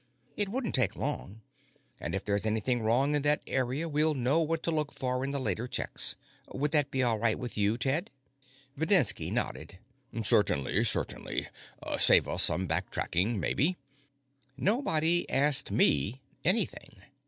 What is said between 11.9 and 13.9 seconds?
Save us some backtracking, maybe."